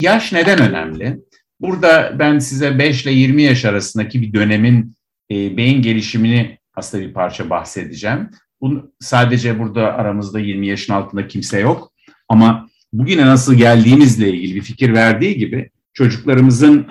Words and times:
Yaş 0.00 0.32
neden 0.32 0.58
önemli? 0.58 1.20
Burada 1.60 2.16
ben 2.18 2.38
size 2.38 2.78
5 2.78 3.02
ile 3.02 3.12
20 3.12 3.42
yaş 3.42 3.64
arasındaki 3.64 4.22
bir 4.22 4.32
dönemin 4.32 4.96
e, 5.30 5.56
beyin 5.56 5.82
gelişimini 5.82 6.58
aslında 6.74 7.04
bir 7.04 7.12
parça 7.12 7.50
bahsedeceğim. 7.50 8.30
Bunu 8.60 8.92
sadece 9.00 9.58
burada 9.58 9.94
aramızda 9.94 10.40
20 10.40 10.66
yaşın 10.66 10.92
altında 10.92 11.28
kimse 11.28 11.60
yok. 11.60 11.92
Ama 12.28 12.68
bugüne 12.92 13.26
nasıl 13.26 13.54
geldiğimizle 13.54 14.28
ilgili 14.30 14.54
bir 14.54 14.62
fikir 14.62 14.92
verdiği 14.92 15.36
gibi 15.36 15.70
çocuklarımızın 15.92 16.86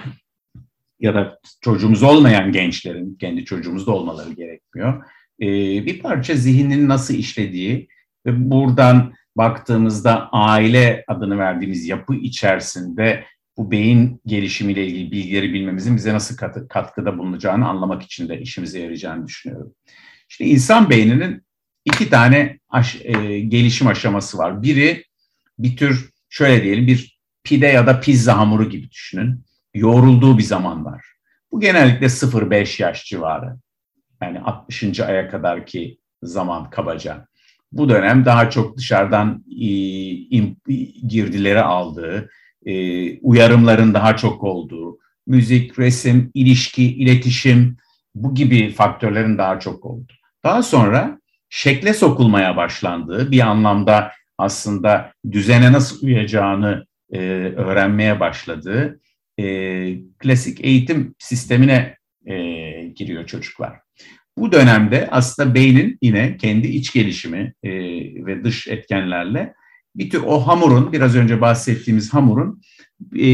ya 0.99 1.13
da 1.15 1.39
çocuğumuz 1.61 2.03
olmayan 2.03 2.51
gençlerin, 2.51 3.17
kendi 3.19 3.45
çocuğumuz 3.45 3.87
da 3.87 3.91
olmaları 3.91 4.33
gerekmiyor. 4.33 5.03
E, 5.41 5.45
bir 5.85 5.99
parça 5.99 6.35
zihninin 6.35 6.89
nasıl 6.89 7.13
işlediği 7.13 7.87
ve 8.25 8.49
buradan 8.49 9.13
baktığımızda 9.37 10.29
aile 10.31 11.03
adını 11.07 11.37
verdiğimiz 11.37 11.87
yapı 11.87 12.15
içerisinde 12.15 13.25
bu 13.57 13.71
beyin 13.71 14.21
gelişimiyle 14.25 14.87
ilgili 14.87 15.11
bilgileri 15.11 15.53
bilmemizin 15.53 15.95
bize 15.95 16.13
nasıl 16.13 16.37
kat, 16.37 16.67
katkıda 16.69 17.17
bulunacağını 17.17 17.67
anlamak 17.67 18.03
için 18.03 18.29
de 18.29 18.41
işimize 18.41 18.79
yarayacağını 18.79 19.27
düşünüyorum. 19.27 19.75
İşte 20.29 20.45
insan 20.45 20.89
beyninin 20.89 21.45
iki 21.85 22.09
tane 22.09 22.59
aş, 22.69 23.01
e, 23.03 23.39
gelişim 23.39 23.87
aşaması 23.87 24.37
var. 24.37 24.63
Biri 24.63 25.03
bir 25.59 25.77
tür 25.77 26.09
şöyle 26.29 26.63
diyelim 26.63 26.87
bir 26.87 27.19
pide 27.43 27.67
ya 27.67 27.87
da 27.87 27.99
pizza 27.99 28.37
hamuru 28.37 28.69
gibi 28.69 28.91
düşünün. 28.91 29.45
Yoğrulduğu 29.73 30.37
bir 30.37 30.43
zaman 30.43 30.85
var. 30.85 31.05
Bu 31.51 31.59
genellikle 31.59 32.05
0-5 32.05 32.83
yaş 32.83 33.05
civarı. 33.05 33.55
Yani 34.21 34.39
60. 34.39 34.99
aya 34.99 35.29
kadar 35.29 35.65
ki 35.65 35.97
zaman 36.23 36.69
kabaca. 36.69 37.27
Bu 37.75 37.89
dönem 37.89 38.25
daha 38.25 38.49
çok 38.49 38.77
dışarıdan 38.77 39.45
e, 39.61 39.67
girdileri 41.07 41.61
aldığı, 41.61 42.29
e, 42.65 43.19
uyarımların 43.19 43.93
daha 43.93 44.17
çok 44.17 44.43
olduğu, 44.43 44.99
müzik, 45.27 45.79
resim, 45.79 46.31
ilişki, 46.33 46.95
iletişim 46.95 47.77
bu 48.15 48.35
gibi 48.35 48.71
faktörlerin 48.71 49.37
daha 49.37 49.59
çok 49.59 49.85
olduğu. 49.85 50.13
Daha 50.43 50.63
sonra 50.63 51.19
şekle 51.49 51.93
sokulmaya 51.93 52.57
başlandığı 52.57 53.31
bir 53.31 53.39
anlamda 53.39 54.11
aslında 54.37 55.11
düzene 55.31 55.71
nasıl 55.71 56.07
uyacağını 56.07 56.85
e, 57.11 57.19
öğrenmeye 57.55 58.19
başladığı 58.19 58.99
klasik 60.19 60.65
eğitim 60.65 61.15
sistemine 61.19 61.97
giriyor 62.95 63.25
çocuklar. 63.25 63.84
Bu 64.37 64.51
dönemde 64.51 65.07
aslında 65.11 65.55
beynin 65.55 65.97
yine 66.01 66.37
kendi 66.37 66.67
iç 66.67 66.93
gelişimi 66.93 67.53
e, 67.63 67.71
ve 68.25 68.43
dış 68.43 68.67
etkenlerle 68.67 69.53
bir 69.95 70.09
tür 70.09 70.23
o 70.25 70.39
hamurun, 70.39 70.93
biraz 70.93 71.15
önce 71.15 71.41
bahsettiğimiz 71.41 72.13
hamurun 72.13 72.61
e, 73.19 73.29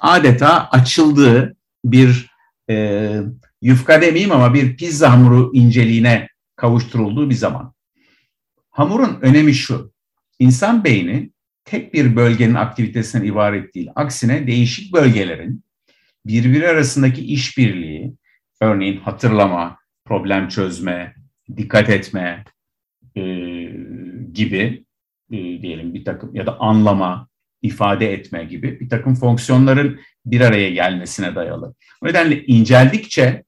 adeta 0.00 0.68
açıldığı 0.70 1.56
bir 1.84 2.30
e, 2.70 3.16
yufka 3.62 4.02
demeyeyim 4.02 4.32
ama 4.32 4.54
bir 4.54 4.76
pizza 4.76 5.12
hamuru 5.12 5.50
inceliğine 5.54 6.28
kavuşturulduğu 6.56 7.30
bir 7.30 7.34
zaman. 7.34 7.74
Hamurun 8.70 9.18
önemi 9.22 9.54
şu, 9.54 9.92
insan 10.38 10.84
beyni 10.84 11.30
tek 11.64 11.94
bir 11.94 12.16
bölgenin 12.16 12.54
aktivitesinden 12.54 13.24
ibaret 13.24 13.74
değil. 13.74 13.90
Aksine 13.94 14.46
değişik 14.46 14.92
bölgelerin 14.92 15.64
birbiri 16.26 16.68
arasındaki 16.68 17.24
işbirliği, 17.24 18.14
örneğin 18.60 19.00
hatırlama, 19.00 19.79
problem 20.10 20.48
çözme, 20.48 21.14
dikkat 21.56 21.90
etme 21.90 22.44
e, 23.16 23.22
gibi 24.32 24.84
e, 25.32 25.36
diyelim 25.36 25.94
bir 25.94 26.04
takım 26.04 26.34
ya 26.34 26.46
da 26.46 26.60
anlama, 26.60 27.28
ifade 27.62 28.12
etme 28.12 28.44
gibi 28.44 28.80
bir 28.80 28.88
takım 28.88 29.14
fonksiyonların 29.14 30.00
bir 30.26 30.40
araya 30.40 30.70
gelmesine 30.70 31.34
dayalı. 31.34 31.74
O 32.02 32.06
nedenle 32.06 32.44
inceldikçe 32.44 33.44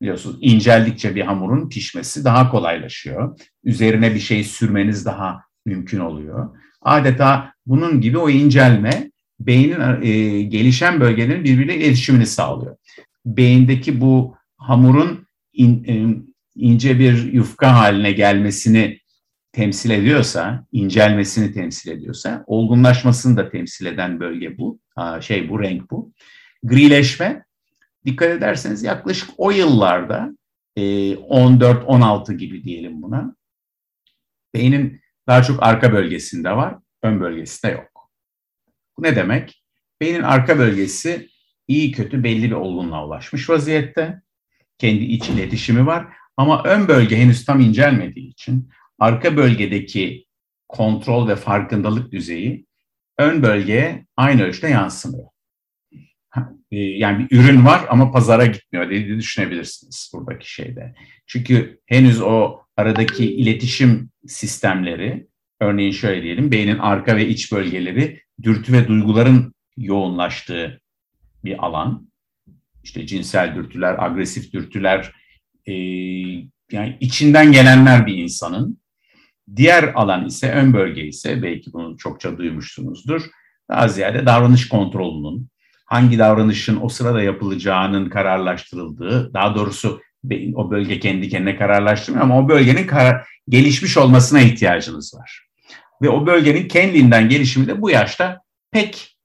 biliyorsunuz 0.00 0.38
inceldikçe 0.40 1.14
bir 1.14 1.22
hamurun 1.22 1.68
pişmesi 1.68 2.24
daha 2.24 2.50
kolaylaşıyor. 2.50 3.40
Üzerine 3.64 4.14
bir 4.14 4.20
şey 4.20 4.44
sürmeniz 4.44 5.06
daha 5.06 5.40
mümkün 5.66 5.98
oluyor. 5.98 6.56
Adeta 6.82 7.52
bunun 7.66 8.00
gibi 8.00 8.18
o 8.18 8.30
incelme 8.30 9.10
beynin 9.40 10.02
e, 10.02 10.42
gelişen 10.42 11.00
bölgelerin 11.00 11.44
birbiriyle 11.44 11.76
iletişimini 11.76 12.26
sağlıyor. 12.26 12.76
Beyindeki 13.26 14.00
bu 14.00 14.36
hamurun 14.56 15.29
in, 15.52 15.84
e, 15.84 16.22
ince 16.54 16.98
bir 16.98 17.32
yufka 17.32 17.78
haline 17.78 18.12
gelmesini 18.12 19.00
temsil 19.52 19.90
ediyorsa, 19.90 20.66
incelmesini 20.72 21.52
temsil 21.52 21.90
ediyorsa, 21.90 22.44
olgunlaşmasını 22.46 23.36
da 23.36 23.50
temsil 23.50 23.86
eden 23.86 24.20
bölge 24.20 24.58
bu. 24.58 24.80
Şey 25.20 25.48
bu, 25.48 25.62
renk 25.62 25.90
bu. 25.90 26.12
Grileşme, 26.62 27.44
dikkat 28.06 28.30
ederseniz 28.30 28.82
yaklaşık 28.82 29.30
o 29.36 29.50
yıllarda 29.50 30.30
14-16 30.76 32.32
e, 32.32 32.36
gibi 32.36 32.64
diyelim 32.64 33.02
buna. 33.02 33.36
Beynin 34.54 35.00
daha 35.26 35.42
çok 35.42 35.62
arka 35.62 35.92
bölgesinde 35.92 36.50
var, 36.50 36.74
ön 37.02 37.20
bölgesinde 37.20 37.72
yok. 37.72 38.10
Bu 38.98 39.02
ne 39.02 39.16
demek? 39.16 39.64
Beynin 40.00 40.22
arka 40.22 40.58
bölgesi 40.58 41.28
iyi 41.68 41.92
kötü 41.92 42.24
belli 42.24 42.44
bir 42.44 42.54
olgunluğa 42.54 43.06
ulaşmış 43.06 43.50
vaziyette. 43.50 44.22
Kendi 44.80 45.04
iç 45.04 45.28
iletişimi 45.28 45.86
var 45.86 46.06
ama 46.36 46.62
ön 46.62 46.88
bölge 46.88 47.16
henüz 47.16 47.44
tam 47.44 47.60
incelmediği 47.60 48.28
için 48.28 48.70
arka 48.98 49.36
bölgedeki 49.36 50.26
kontrol 50.68 51.28
ve 51.28 51.36
farkındalık 51.36 52.12
düzeyi 52.12 52.66
ön 53.18 53.42
bölgeye 53.42 54.06
aynı 54.16 54.42
ölçüde 54.42 54.68
yansımıyor. 54.68 55.26
E, 56.70 56.76
yani 56.76 57.28
bir 57.30 57.38
ürün 57.38 57.64
var 57.66 57.84
ama 57.88 58.12
pazara 58.12 58.46
gitmiyor 58.46 58.90
diye 58.90 59.08
düşünebilirsiniz 59.08 60.10
buradaki 60.14 60.52
şeyde. 60.52 60.94
Çünkü 61.26 61.80
henüz 61.86 62.20
o 62.20 62.60
aradaki 62.76 63.34
iletişim 63.34 64.10
sistemleri, 64.26 65.26
örneğin 65.60 65.92
şöyle 65.92 66.22
diyelim, 66.22 66.52
beynin 66.52 66.78
arka 66.78 67.16
ve 67.16 67.28
iç 67.28 67.52
bölgeleri 67.52 68.20
dürtü 68.42 68.72
ve 68.72 68.88
duyguların 68.88 69.54
yoğunlaştığı 69.76 70.80
bir 71.44 71.66
alan. 71.66 72.09
İşte 72.84 73.06
cinsel 73.06 73.54
dürtüler, 73.54 74.04
agresif 74.04 74.52
dürtüler, 74.52 75.12
e, 75.66 75.72
yani 76.72 76.96
içinden 77.00 77.52
gelenler 77.52 78.06
bir 78.06 78.16
insanın. 78.16 78.80
Diğer 79.56 79.92
alan 79.94 80.26
ise 80.26 80.52
ön 80.52 80.72
bölge 80.72 81.06
ise 81.06 81.42
belki 81.42 81.72
bunu 81.72 81.96
çokça 81.96 82.38
duymuşsunuzdur. 82.38 83.22
Daha 83.70 83.88
ziyade 83.88 84.26
davranış 84.26 84.68
kontrolünün, 84.68 85.48
hangi 85.86 86.18
davranışın 86.18 86.78
o 86.82 86.88
sırada 86.88 87.22
yapılacağının 87.22 88.10
kararlaştırıldığı, 88.10 89.34
daha 89.34 89.54
doğrusu 89.54 90.00
o 90.54 90.70
bölge 90.70 91.00
kendi 91.00 91.28
kendine 91.28 91.56
kararlaştırmıyor 91.56 92.24
ama 92.24 92.38
o 92.38 92.48
bölgenin 92.48 92.86
karar, 92.86 93.26
gelişmiş 93.48 93.96
olmasına 93.96 94.40
ihtiyacınız 94.40 95.14
var. 95.14 95.46
Ve 96.02 96.08
o 96.08 96.26
bölgenin 96.26 96.68
kendinden 96.68 97.28
gelişimi 97.28 97.66
de 97.66 97.82
bu 97.82 97.90
yaşta 97.90 98.42
pek 98.70 99.16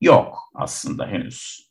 yok 0.00 0.38
aslında 0.54 1.06
henüz. 1.06 1.63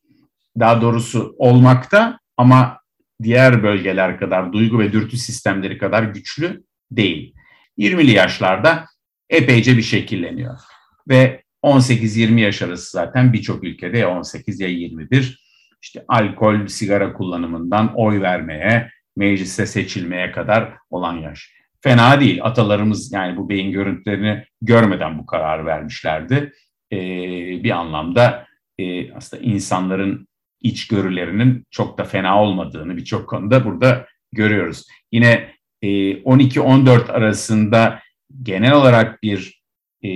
Daha 0.59 0.81
doğrusu 0.81 1.35
olmakta 1.37 2.19
ama 2.37 2.79
diğer 3.23 3.63
bölgeler 3.63 4.19
kadar, 4.19 4.53
duygu 4.53 4.79
ve 4.79 4.93
dürtü 4.93 5.17
sistemleri 5.17 5.77
kadar 5.77 6.03
güçlü 6.03 6.63
değil. 6.91 7.35
20'li 7.77 8.11
yaşlarda 8.11 8.85
epeyce 9.29 9.77
bir 9.77 9.81
şekilleniyor. 9.81 10.59
Ve 11.09 11.43
18-20 11.63 12.39
yaş 12.39 12.61
arası 12.61 12.91
zaten 12.91 13.33
birçok 13.33 13.63
ülkede 13.63 13.97
ya 13.97 14.09
18 14.09 14.59
ya 14.59 14.67
21 14.67 15.43
işte 15.83 16.05
alkol, 16.07 16.67
sigara 16.67 17.13
kullanımından 17.13 17.93
oy 17.95 18.21
vermeye, 18.21 18.89
mecliste 19.15 19.65
seçilmeye 19.65 20.31
kadar 20.31 20.73
olan 20.89 21.17
yaş. 21.17 21.51
Fena 21.81 22.19
değil. 22.19 22.39
Atalarımız 22.43 23.11
yani 23.13 23.37
bu 23.37 23.49
beyin 23.49 23.71
görüntülerini 23.71 24.43
görmeden 24.61 25.19
bu 25.19 25.25
kararı 25.25 25.65
vermişlerdi. 25.65 26.53
Ee, 26.91 26.97
bir 27.63 27.71
anlamda 27.71 28.45
e, 28.79 29.13
aslında 29.13 29.43
insanların 29.43 30.27
içgörülerinin 30.63 31.65
çok 31.71 31.97
da 31.97 32.03
fena 32.03 32.43
olmadığını 32.43 32.97
birçok 32.97 33.29
konuda 33.29 33.65
burada 33.65 34.07
görüyoruz. 34.31 34.85
Yine 35.11 35.53
12-14 35.83 37.09
e, 37.09 37.11
arasında 37.11 37.99
genel 38.43 38.73
olarak 38.73 39.23
bir 39.23 39.63
e, 40.01 40.09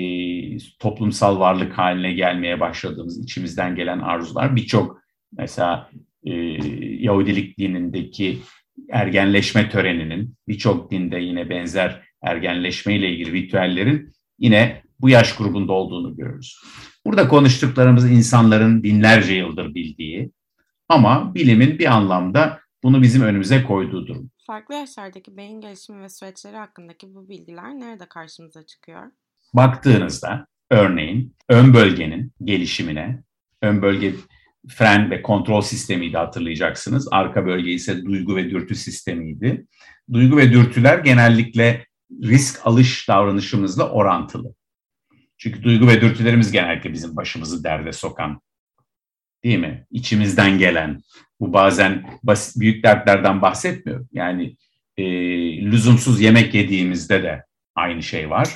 toplumsal 0.79 1.39
varlık 1.39 1.77
haline 1.77 2.13
gelmeye 2.13 2.59
başladığımız 2.59 3.23
içimizden 3.23 3.75
gelen 3.75 3.99
arzular 3.99 4.55
birçok 4.55 5.01
mesela 5.37 5.89
e, 6.25 6.33
Yahudilik 6.99 7.59
dinindeki 7.59 8.37
ergenleşme 8.89 9.69
töreninin 9.69 10.35
birçok 10.47 10.91
dinde 10.91 11.17
yine 11.17 11.49
benzer 11.49 12.01
ergenleşme 12.21 12.95
ile 12.95 13.11
ilgili 13.11 13.31
ritüellerin 13.31 14.11
yine 14.39 14.81
bu 14.99 15.09
yaş 15.09 15.35
grubunda 15.35 15.73
olduğunu 15.73 16.15
görürüz. 16.17 16.57
Burada 17.05 17.27
konuştuklarımız 17.27 18.11
insanların 18.11 18.83
binlerce 18.83 19.33
yıldır 19.33 19.75
bildiği 19.75 20.31
ama 20.89 21.35
bilimin 21.35 21.79
bir 21.79 21.85
anlamda 21.85 22.59
bunu 22.83 23.01
bizim 23.01 23.21
önümüze 23.21 23.63
koyduğu 23.63 24.07
durum. 24.07 24.31
Farklı 24.47 24.75
yaşlardaki 24.75 25.37
beyin 25.37 25.61
gelişimi 25.61 26.03
ve 26.03 26.09
süreçleri 26.09 26.57
hakkındaki 26.57 27.15
bu 27.15 27.29
bilgiler 27.29 27.73
nerede 27.73 28.05
karşımıza 28.05 28.65
çıkıyor? 28.65 29.03
Baktığınızda 29.53 30.47
Örneğin 30.71 31.35
ön 31.49 31.73
bölgenin 31.73 32.33
gelişimine, 32.43 33.23
ön 33.61 33.81
bölge 33.81 34.13
fren 34.69 35.11
ve 35.11 35.21
kontrol 35.21 35.61
sistemiydi 35.61 36.17
hatırlayacaksınız. 36.17 37.07
Arka 37.11 37.45
bölge 37.45 37.71
ise 37.71 38.05
duygu 38.05 38.35
ve 38.35 38.49
dürtü 38.49 38.75
sistemiydi. 38.75 39.65
Duygu 40.13 40.37
ve 40.37 40.51
dürtüler 40.51 40.99
genellikle 40.99 41.85
risk 42.23 42.67
alış 42.67 43.07
davranışımızla 43.07 43.89
orantılı. 43.89 44.55
Çünkü 45.37 45.63
duygu 45.63 45.87
ve 45.87 46.01
dürtülerimiz 46.01 46.51
genellikle 46.51 46.93
bizim 46.93 47.15
başımızı 47.15 47.63
derde 47.63 47.91
sokan, 47.91 48.41
değil 49.43 49.59
mi? 49.59 49.85
İçimizden 49.91 50.57
gelen, 50.57 51.01
bu 51.39 51.53
bazen 51.53 52.05
basit, 52.23 52.61
büyük 52.61 52.83
dertlerden 52.83 53.41
bahsetmiyor. 53.41 54.05
Yani 54.11 54.55
e, 54.97 55.03
lüzumsuz 55.61 56.21
yemek 56.21 56.53
yediğimizde 56.53 57.23
de 57.23 57.43
aynı 57.75 58.03
şey 58.03 58.29
var. 58.29 58.49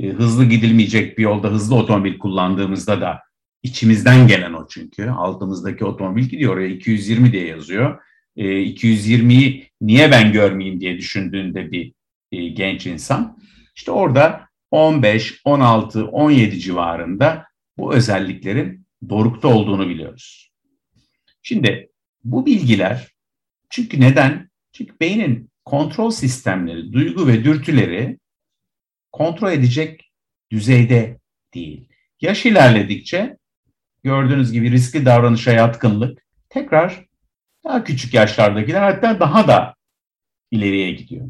E, 0.00 0.06
hızlı 0.08 0.44
gidilmeyecek 0.44 1.18
bir 1.18 1.22
yolda 1.22 1.48
hızlı 1.48 1.76
otomobil 1.76 2.18
kullandığımızda 2.18 3.00
da 3.00 3.20
içimizden 3.62 4.28
gelen 4.28 4.52
o 4.52 4.66
çünkü. 4.68 5.08
Altımızdaki 5.08 5.84
otomobil 5.84 6.22
gidiyor 6.22 6.54
oraya 6.54 6.68
220 6.68 7.32
diye 7.32 7.46
yazıyor. 7.46 8.02
E, 8.36 8.44
220'yi 8.44 9.70
niye 9.80 10.10
ben 10.10 10.32
görmeyeyim 10.32 10.80
diye 10.80 10.98
düşündüğünde 10.98 11.70
bir 11.72 11.92
e, 12.32 12.48
genç 12.48 12.86
insan. 12.86 13.38
İşte 13.76 13.90
orada 13.90 14.46
15, 14.70 15.40
16, 15.44 16.06
17 16.06 16.60
civarında 16.60 17.46
bu 17.78 17.94
özelliklerin 17.94 18.85
dorukta 19.08 19.48
olduğunu 19.48 19.88
biliyoruz. 19.88 20.52
Şimdi 21.42 21.90
bu 22.24 22.46
bilgiler 22.46 23.08
çünkü 23.70 24.00
neden? 24.00 24.50
Çünkü 24.72 25.00
beynin 25.00 25.50
kontrol 25.64 26.10
sistemleri, 26.10 26.92
duygu 26.92 27.26
ve 27.26 27.44
dürtüleri 27.44 28.18
kontrol 29.12 29.52
edecek 29.52 30.12
düzeyde 30.50 31.18
değil. 31.54 31.88
Yaş 32.20 32.46
ilerledikçe 32.46 33.36
gördüğünüz 34.04 34.52
gibi 34.52 34.70
riskli 34.72 35.04
davranışa 35.04 35.52
yatkınlık 35.52 36.26
tekrar 36.48 37.06
daha 37.64 37.84
küçük 37.84 38.14
yaşlardakiler 38.14 38.80
hatta 38.80 39.20
daha 39.20 39.48
da 39.48 39.74
ileriye 40.50 40.90
gidiyor. 40.92 41.28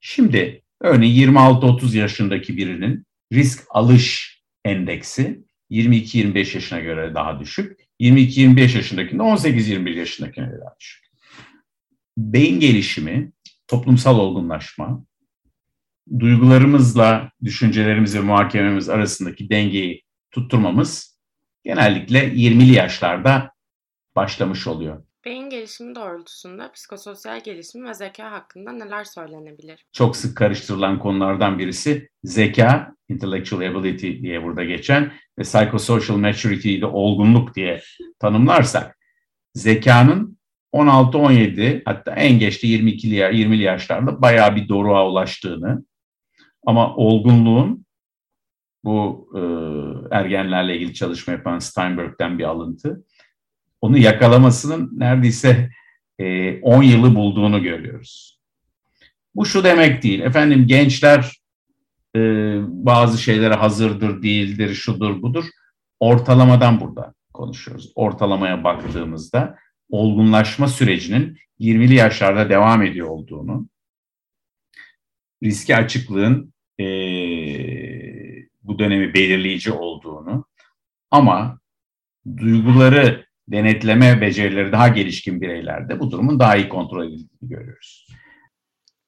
Şimdi 0.00 0.62
örneğin 0.80 1.32
26-30 1.32 1.96
yaşındaki 1.96 2.56
birinin 2.56 3.06
risk 3.32 3.64
alış 3.70 4.38
endeksi 4.64 5.44
22-25 5.70 6.54
yaşına 6.54 6.80
göre 6.80 7.14
daha 7.14 7.40
düşük. 7.40 7.80
22-25 8.00 8.76
yaşındakinde 8.76 9.22
18-21 9.22 9.98
yaşındakine 9.98 10.46
daha 10.46 10.76
düşük. 10.80 11.04
Beyin 12.18 12.60
gelişimi, 12.60 13.32
toplumsal 13.66 14.18
olgunlaşma, 14.18 15.04
duygularımızla 16.18 17.30
düşüncelerimiz 17.44 18.14
ve 18.14 18.20
muhakememiz 18.20 18.88
arasındaki 18.88 19.50
dengeyi 19.50 20.02
tutturmamız 20.30 21.18
genellikle 21.64 22.28
20'li 22.28 22.72
yaşlarda 22.72 23.50
başlamış 24.16 24.66
oluyor. 24.66 25.07
Beyin 25.28 25.50
gelişimi 25.50 25.94
doğrultusunda 25.94 26.72
psikososyal 26.72 27.40
gelişim 27.40 27.84
ve 27.84 27.94
zeka 27.94 28.32
hakkında 28.32 28.72
neler 28.72 29.04
söylenebilir? 29.04 29.86
Çok 29.92 30.16
sık 30.16 30.36
karıştırılan 30.36 30.98
konulardan 30.98 31.58
birisi 31.58 32.08
zeka, 32.24 32.94
intellectual 33.08 33.60
ability 33.60 34.22
diye 34.22 34.42
burada 34.42 34.64
geçen 34.64 35.12
ve 35.38 35.42
psychosocial 35.42 36.16
maturity 36.16 36.80
de 36.80 36.86
olgunluk 36.86 37.54
diye 37.54 37.82
tanımlarsak 38.18 38.98
zekanın 39.54 40.38
16-17 40.72 41.82
hatta 41.84 42.14
en 42.14 42.38
geçti 42.38 42.66
22'li 42.66 43.16
20'li 43.16 43.62
yaşlarda 43.62 44.22
bayağı 44.22 44.56
bir 44.56 44.68
doruğa 44.68 45.08
ulaştığını 45.08 45.84
ama 46.66 46.96
olgunluğun 46.96 47.86
bu 48.84 49.28
e, 49.34 49.40
ergenlerle 50.16 50.76
ilgili 50.76 50.94
çalışma 50.94 51.32
yapan 51.32 51.58
Steinberg'den 51.58 52.38
bir 52.38 52.44
alıntı 52.44 53.04
onu 53.80 53.98
yakalamasının 53.98 54.90
neredeyse 54.92 55.70
e, 56.18 56.60
10 56.60 56.82
yılı 56.82 57.14
bulduğunu 57.14 57.62
görüyoruz. 57.62 58.38
Bu 59.34 59.46
şu 59.46 59.64
demek 59.64 60.02
değil. 60.02 60.20
Efendim 60.20 60.66
gençler 60.66 61.32
e, 62.16 62.20
bazı 62.68 63.22
şeylere 63.22 63.54
hazırdır, 63.54 64.22
değildir, 64.22 64.74
şudur, 64.74 65.22
budur. 65.22 65.44
Ortalamadan 66.00 66.80
burada 66.80 67.14
konuşuyoruz. 67.32 67.92
Ortalamaya 67.94 68.64
baktığımızda 68.64 69.58
olgunlaşma 69.90 70.68
sürecinin 70.68 71.38
20'li 71.60 71.94
yaşlarda 71.94 72.50
devam 72.50 72.82
ediyor 72.82 73.08
olduğunu, 73.08 73.68
riski 75.42 75.76
açıklığın 75.76 76.52
e, 76.80 76.84
bu 78.62 78.78
dönemi 78.78 79.14
belirleyici 79.14 79.72
olduğunu 79.72 80.44
ama 81.10 81.60
duyguları 82.36 83.27
denetleme 83.52 84.20
becerileri 84.20 84.72
daha 84.72 84.88
gelişkin 84.88 85.40
bireylerde 85.40 86.00
bu 86.00 86.10
durumun 86.10 86.40
daha 86.40 86.56
iyi 86.56 86.68
kontrol 86.68 87.06
edildiğini 87.06 87.48
görüyoruz. 87.48 88.06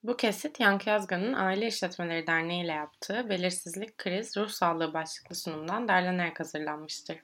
Bu 0.02 0.16
kesit 0.16 0.60
Yankı 0.60 0.88
Yazgan'ın 0.88 1.32
Aile 1.32 1.66
İşletmeleri 1.66 2.26
Derneği 2.26 2.64
ile 2.64 2.72
yaptığı 2.72 3.28
Belirsizlik, 3.28 3.98
Kriz, 3.98 4.37
Ruh 4.37 4.48
Sağlığı 4.48 4.94
başlıklı 4.94 5.34
sunumdan 5.34 5.88
derlenerek 5.88 6.40
hazırlanmıştır. 6.40 7.16